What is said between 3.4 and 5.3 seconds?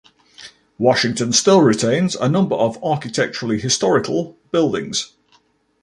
historical buildings.